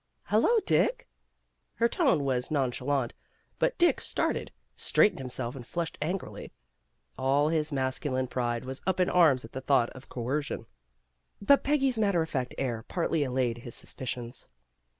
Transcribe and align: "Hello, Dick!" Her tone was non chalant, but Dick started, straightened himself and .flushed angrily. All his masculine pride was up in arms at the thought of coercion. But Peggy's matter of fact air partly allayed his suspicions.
"Hello, 0.33 0.57
Dick!" 0.65 1.07
Her 1.75 1.87
tone 1.87 2.23
was 2.23 2.49
non 2.49 2.71
chalant, 2.71 3.11
but 3.59 3.77
Dick 3.77 4.01
started, 4.01 4.51
straightened 4.75 5.19
himself 5.19 5.55
and 5.55 5.63
.flushed 5.63 5.99
angrily. 6.01 6.51
All 7.19 7.49
his 7.49 7.71
masculine 7.71 8.25
pride 8.25 8.65
was 8.65 8.81
up 8.87 8.99
in 8.99 9.11
arms 9.11 9.45
at 9.45 9.51
the 9.51 9.61
thought 9.61 9.91
of 9.91 10.09
coercion. 10.09 10.65
But 11.39 11.63
Peggy's 11.63 11.99
matter 11.99 12.23
of 12.23 12.29
fact 12.31 12.55
air 12.57 12.83
partly 12.87 13.23
allayed 13.23 13.59
his 13.59 13.75
suspicions. 13.75 14.47